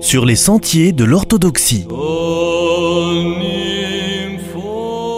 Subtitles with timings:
[0.00, 1.86] Sur les sentiers de l'orthodoxie.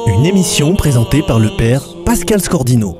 [0.06, 2.96] Une émission présentée par le père Pascal Scordino.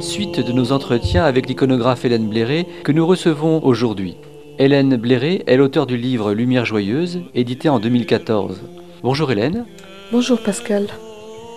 [0.00, 4.16] Suite de nos entretiens avec l'iconographe Hélène Bléré que nous recevons aujourd'hui.
[4.58, 8.62] Hélène Bléré est l'auteur du livre Lumière joyeuse, édité en 2014.
[9.02, 9.66] Bonjour Hélène.
[10.12, 10.86] Bonjour Pascal.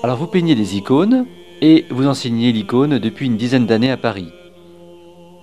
[0.04, 1.26] Alors vous peignez des icônes
[1.62, 4.30] et vous enseignez l'icône depuis une dizaine d'années à Paris.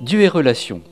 [0.00, 0.82] Dieu et relation.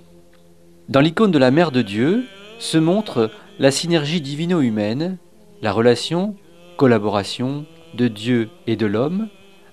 [0.89, 2.25] Dans l'icône de la Mère de Dieu
[2.59, 5.19] se montre la synergie divino-humaine,
[5.61, 6.35] la relation,
[6.77, 9.29] collaboration de Dieu et de l'homme,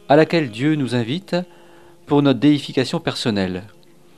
[0.07, 1.35] à laquelle Dieu nous invite
[2.05, 3.63] pour notre déification personnelle.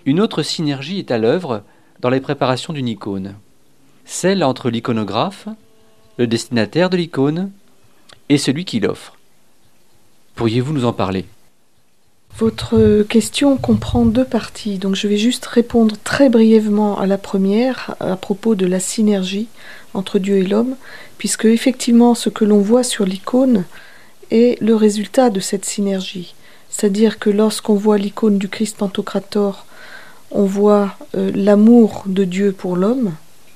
[0.06, 1.64] Une autre synergie est à l'œuvre
[2.00, 3.36] dans les préparations d'une icône,
[4.06, 5.48] celle entre l'iconographe,
[6.18, 7.52] le destinataire de l'icône
[8.30, 9.18] et celui qui l'offre.
[10.36, 11.26] Pourriez-vous nous en parler?
[12.38, 17.96] Votre question comprend deux parties, donc je vais juste répondre très brièvement à la première
[18.00, 19.48] à propos de la synergie
[19.94, 20.76] entre Dieu et l'homme,
[21.18, 23.66] puisque effectivement ce que l'on voit sur l'icône
[24.32, 26.34] est le résultat de cette synergie.
[26.70, 29.66] C'est-à-dire que lorsqu'on voit l'icône du Christ Pantocrator,
[30.32, 33.14] on voit euh, l'amour de Dieu pour l'homme,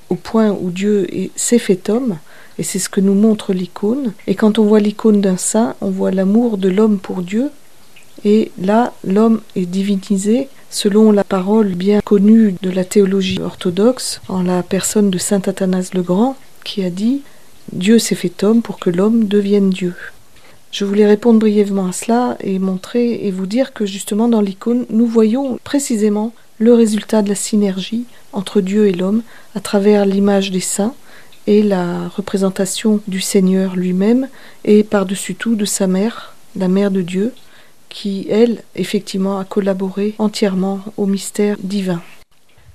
[0.10, 2.18] au point où Dieu s'est fait homme,
[2.58, 4.14] et c'est ce que nous montre l'icône.
[4.28, 7.50] Et quand on voit l'icône d'un saint, on voit l'amour de l'homme pour Dieu,
[8.24, 14.42] et là, l'homme est divinisé selon la parole bien connue de la théologie orthodoxe, en
[14.42, 17.22] la personne de saint Athanase le Grand, qui a dit
[17.72, 19.94] Dieu s'est fait homme pour que l'homme devienne Dieu.
[20.72, 24.86] Je voulais répondre brièvement à cela et montrer et vous dire que justement dans l'icône,
[24.90, 29.22] nous voyons précisément le résultat de la synergie entre Dieu et l'homme
[29.56, 30.94] à travers l'image des saints
[31.48, 34.28] et la représentation du Seigneur lui-même
[34.64, 37.34] et par-dessus tout de sa mère, la mère de Dieu,
[37.90, 42.02] qui, elle, effectivement, a collaboré entièrement au mystère divin.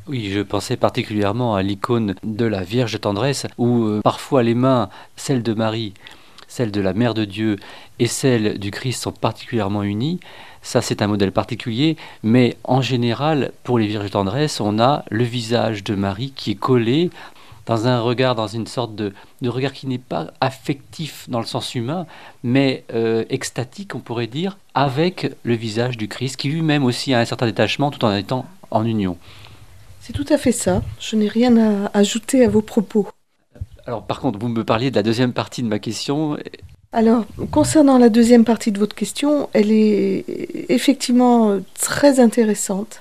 [0.09, 4.89] Oui, je pensais particulièrement à l'icône de la Vierge tendresse, où euh, parfois les mains,
[5.17, 5.93] celles de Marie,
[6.49, 7.57] celles de la Mère de Dieu
[7.99, 10.19] et celles du Christ sont particulièrement unies.
[10.63, 15.25] Ça, c'est un modèle particulier, mais en général, pour les Vierges tendresse, on a le
[15.25, 17.11] visage de Marie qui est collé
[17.71, 19.13] dans un regard, dans une sorte de,
[19.45, 22.05] regard qui n'est pas affectif dans le sens humain,
[22.43, 27.21] mais euh, extatique, on pourrait dire, avec le visage du Christ, qui lui-même aussi a
[27.21, 29.17] un certain détachement tout en étant en union.
[30.01, 30.83] C'est tout à fait ça.
[30.99, 33.07] Je n'ai rien à ajouter à vos propos.
[33.87, 36.37] Alors par contre, vous me parliez de la deuxième partie de ma question.
[36.93, 40.25] Alors, concernant la deuxième partie de votre question, elle est
[40.69, 43.01] effectivement très intéressante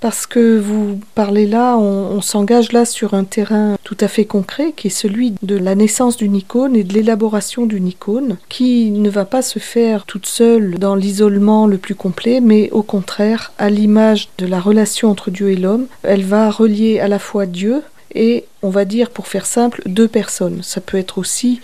[0.00, 4.72] parce que vous parlez là, on, s'engage là sur un terrain tout à fait concret
[4.76, 9.08] qui est celui de la naissance d'une icône et de l'élaboration d'une icône qui ne
[9.08, 13.70] va pas se faire toute seule dans l'isolement le plus complet, mais au contraire, à
[13.70, 17.82] l'image de la relation entre Dieu et l'homme, elle va relier à la fois Dieu
[18.14, 20.62] et, on va dire pour faire simple, deux personnes.
[20.62, 21.60] Ça peut être aussi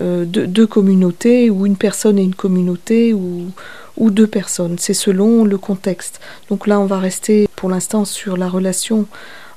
[0.00, 3.46] euh, deux, communautés ou une personne et une communauté ou
[3.96, 4.76] ou deux personnes.
[4.78, 6.20] C'est selon le contexte.
[6.48, 9.06] Donc là, on va rester pour l'instant sur la relation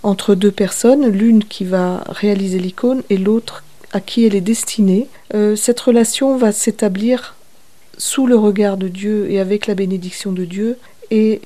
[0.03, 5.07] entre deux personnes, l'une qui va réaliser l'icône et l'autre à qui elle est destinée.
[5.33, 7.33] Euh, cette relation va s'établir
[7.97, 10.77] sous le regard de Dieu et avec la bénédiction de Dieu
[11.09, 11.41] et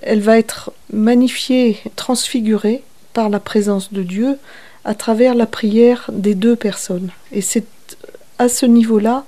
[0.00, 2.82] elle va être magnifiée, transfigurée
[3.12, 4.38] par la présence de Dieu
[4.86, 7.10] à travers la prière des deux personnes.
[7.32, 7.66] Et c'est
[8.38, 9.26] à ce niveau-là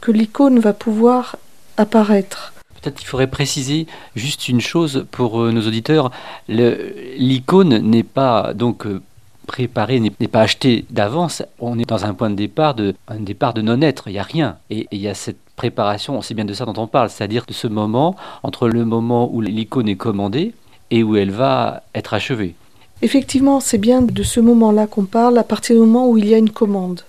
[0.00, 1.36] que l'icône va pouvoir
[1.76, 2.51] apparaître.
[2.82, 6.10] Peut-être qu'il faudrait préciser juste une chose pour euh, nos auditeurs.
[6.48, 9.00] L'icône n'est pas donc euh,
[9.46, 11.44] préparée, n'est pas achetée d'avance.
[11.60, 14.08] On est dans un point de départ de, un départ de non-être.
[14.08, 14.56] Il n'y a rien.
[14.68, 17.52] Et, il y a cette préparation, c'est bien de ça dont on parle, c'est-à-dire de
[17.52, 20.52] ce moment entre le moment où l'icône est commandée
[20.90, 22.56] et où elle va être achevée.
[23.00, 26.34] Effectivement, c'est bien de ce moment-là qu'on parle à partir du moment où il y
[26.34, 27.02] a une commande.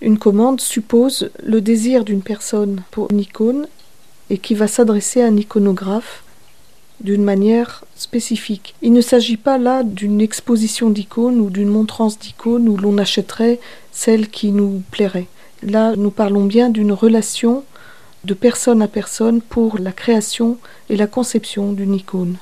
[0.00, 3.66] Une commande suppose le désir d'une personne pour une icône
[4.30, 6.22] et qui va s'adresser à un iconographe
[7.00, 8.74] d'une manière spécifique.
[8.82, 13.60] Il ne s'agit pas là d'une exposition d'icônes ou d'une montrance d'icônes où l'on achèterait
[13.92, 15.26] celle qui nous plairait.
[15.62, 17.64] Là, nous parlons bien d'une relation
[18.24, 20.58] de personne à personne pour la création
[20.88, 22.36] et la conception d'une icône.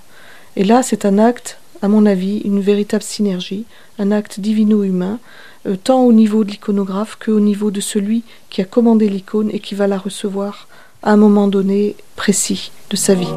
[0.56, 3.64] Et là, c'est un acte, à mon avis, une véritable synergie,
[3.99, 5.19] un acte divino-humain,
[5.67, 9.59] euh, tant au niveau de l'iconographe qu'au niveau de celui qui a commandé l'icône et
[9.59, 10.69] qui va la recevoir
[11.05, 13.29] à un moment donné précis de sa vie.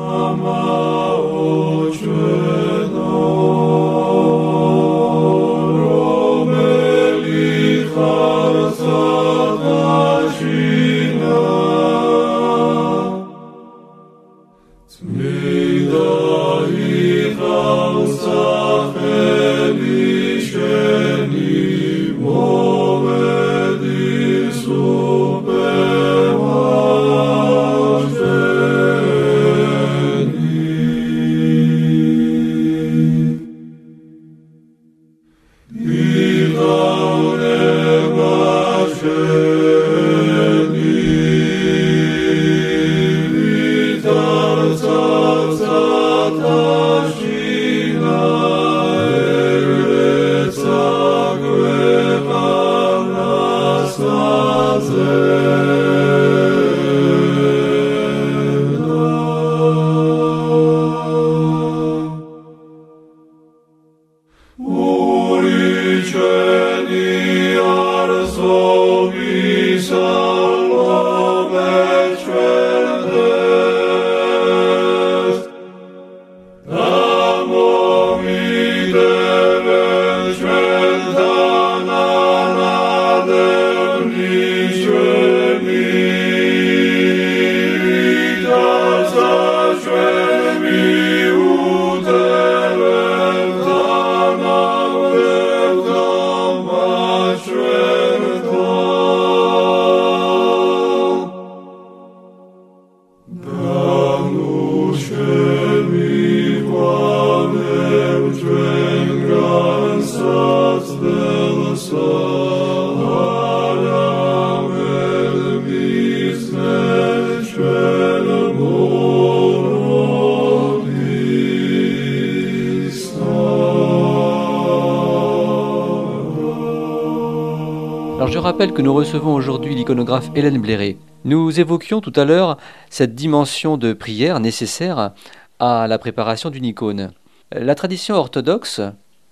[128.35, 130.97] Rappelle que nous recevons aujourd'hui l'iconographe Hélène Bléré.
[131.25, 132.57] Nous évoquions tout à l'heure
[132.89, 135.12] cette dimension de prière nécessaire
[135.59, 137.12] à la préparation d'une icône.
[137.51, 138.81] La tradition orthodoxe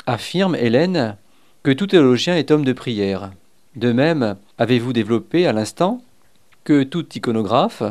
[0.05, 1.17] affirme, Hélène,
[1.63, 3.31] que tout théologien est homme de prière.
[3.75, 6.01] De même, avez-vous développé à l'instant
[6.63, 7.83] que tout iconographe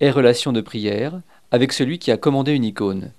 [0.00, 3.10] est relation de prière avec celui qui a commandé une icône?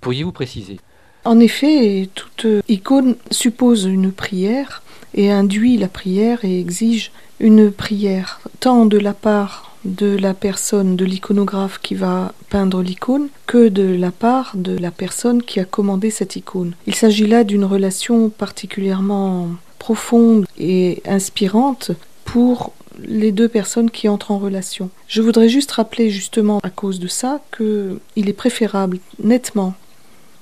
[0.00, 0.78] Pourriez-vous préciser?
[1.24, 4.82] En effet, toute icône suppose une prière
[5.14, 10.96] et induit la prière et exige une prière, tant de la part de la personne,
[10.96, 15.64] de l'iconographe qui va peindre l'icône, que de la part de la personne qui a
[15.64, 16.74] commandé cette icône.
[16.86, 19.48] Il s'agit là d'une relation particulièrement
[19.78, 21.92] profonde et inspirante
[22.24, 22.72] pour
[23.02, 24.90] les deux personnes qui entrent en relation.
[25.08, 29.74] Je voudrais juste rappeler justement à cause de ça qu'il est préférable nettement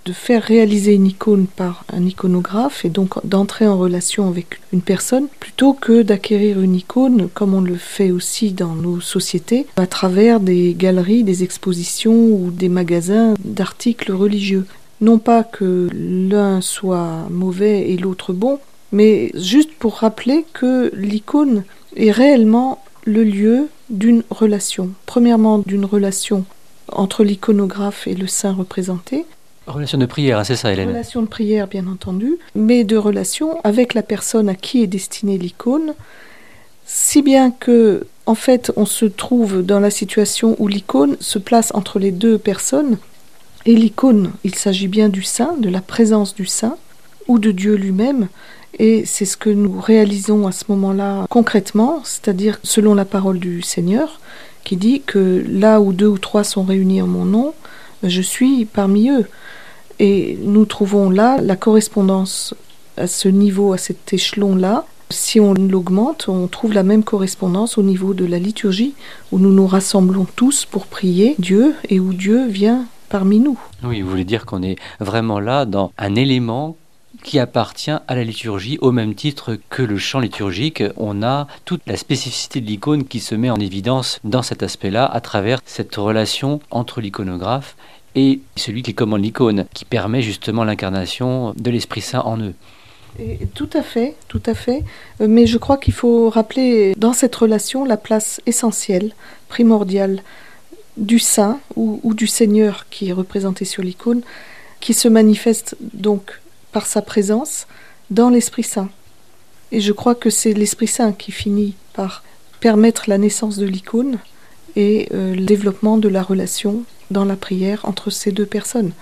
[0.08, 4.80] de faire réaliser une icône par un iconographe et donc d'entrer en relation avec une
[4.80, 9.86] personne plutôt que d'acquérir une icône comme on le fait aussi dans nos sociétés à
[9.86, 14.64] travers des galeries, des expositions ou des magasins d'articles religieux.
[15.02, 21.64] Non pas que l'un soit mauvais et l'autre bon, mais juste pour rappeler que l'icône
[21.96, 24.88] est réellement le lieu d'une relation.
[25.04, 26.46] Premièrement, d'une relation
[26.90, 29.26] entre l'iconographe et le saint représenté,
[29.68, 33.94] Relation de prière, c'est ça, Hélène Relation de prière, bien entendu, mais de relation avec
[33.94, 35.94] la personne à qui est destinée l'icône,
[36.86, 41.70] si bien que, en fait, on se trouve dans la situation où l'icône se place
[41.74, 42.96] entre les deux personnes,
[43.66, 46.76] et l'icône, il s'agit bien du saint, de la présence du saint,
[47.26, 48.28] ou de Dieu lui-même,
[48.78, 53.60] et c'est ce que nous réalisons à ce moment-là concrètement, c'est-à-dire selon la parole du
[53.60, 54.20] Seigneur,
[54.64, 57.54] qui dit que là où deux ou trois sont réunis en mon nom,
[58.02, 59.26] je suis parmi eux.
[60.00, 62.54] Et nous trouvons là la correspondance
[62.96, 64.84] à ce niveau, à cet échelon-là.
[65.10, 68.94] Si on l'augmente, on trouve la même correspondance au niveau de la liturgie,
[69.32, 73.58] où nous nous rassemblons tous pour prier Dieu et où Dieu vient parmi nous.
[73.82, 76.76] Oui, vous voulez dire qu'on est vraiment là dans un élément
[77.24, 80.82] qui appartient à la liturgie au même titre que le chant liturgique.
[80.96, 85.06] On a toute la spécificité de l'icône qui se met en évidence dans cet aspect-là
[85.06, 87.76] à travers cette relation entre l'iconographe
[88.18, 92.54] et celui qui commande l'icône, qui permet justement l'incarnation de l'Esprit Saint en eux.
[93.54, 94.82] tout à fait, tout à fait.
[95.20, 99.12] Euh, mais je crois qu'il faut rappeler dans cette relation la place essentielle,
[99.48, 100.22] primordiale
[100.96, 104.22] du Saint ou, ou du Seigneur qui est représenté sur l'icône,
[104.80, 106.40] qui se manifeste donc
[106.72, 107.68] par sa présence
[108.10, 108.88] dans l'Esprit Saint.
[109.70, 112.24] Et je crois que c'est l'Esprit Saint qui finit par
[112.58, 114.18] permettre la naissance de l'icône
[114.78, 118.92] et euh, le développement de la relation dans la prière entre ces deux personnes.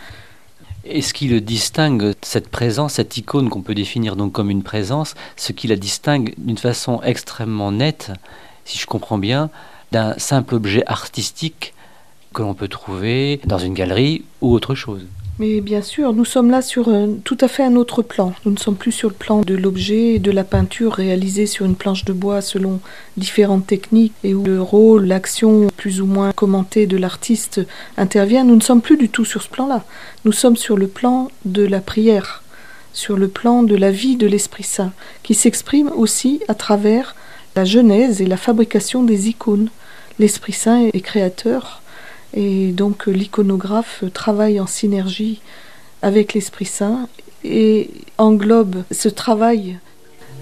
[0.86, 4.62] Et ce qui le distingue, cette présence, cette icône qu'on peut définir donc comme une
[4.62, 8.12] présence, ce qui la distingue d'une façon extrêmement nette,
[8.64, 9.50] si je comprends bien,
[9.92, 11.74] d'un simple objet artistique
[12.32, 15.06] que l'on peut trouver dans une galerie ou autre chose?
[15.38, 16.90] Mais bien sûr, nous sommes là sur
[17.24, 18.32] tout à fait un autre plan.
[18.46, 21.66] Nous ne sommes plus sur le plan de l'objet et de la peinture réalisée sur
[21.66, 22.80] une planche de bois selon
[23.18, 27.60] différentes techniques et où le rôle, l'action plus ou moins commentée de l'artiste
[27.98, 28.44] intervient.
[28.44, 29.84] Nous ne sommes plus du tout sur ce plan-là.
[30.24, 32.42] Nous sommes sur le plan de la prière,
[32.94, 37.14] sur le plan de la vie de l'Esprit Saint, qui s'exprime aussi à travers
[37.56, 39.68] la genèse et la fabrication des icônes.
[40.18, 41.82] L'Esprit Saint est créateur
[42.34, 45.40] et donc l'iconographe travaille en synergie
[46.02, 47.08] avec l'Esprit Saint
[47.44, 49.78] et englobe ce travail,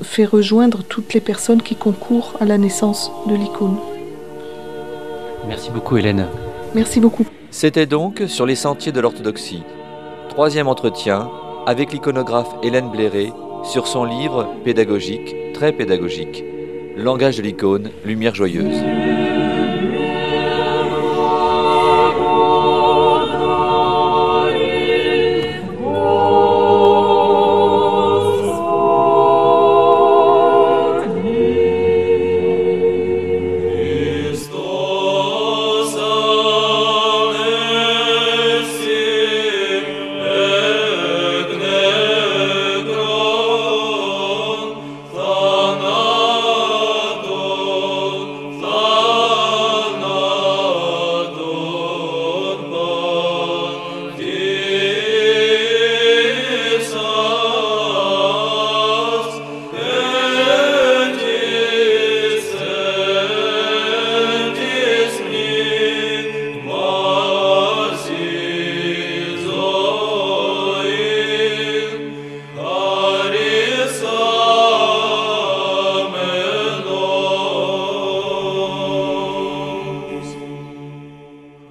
[0.03, 3.77] fait rejoindre toutes les personnes qui concourent à la naissance de l'icône.
[5.47, 6.27] Merci beaucoup Hélène.
[6.75, 7.27] Merci beaucoup.
[7.51, 9.63] C'était donc sur les sentiers de l'orthodoxie.
[10.31, 11.31] Troisième entretien
[11.67, 16.45] avec l'iconographe Hélène Bléré sur son livre pédagogique, très pédagogique,
[16.97, 19.14] Langage de l'icône, Lumière joyeuse.